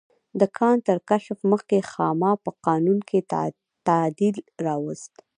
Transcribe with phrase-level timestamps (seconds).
[0.39, 3.19] د کان تر کشف مخکې خاما په قانون کې
[3.87, 5.13] تعدیل راوست.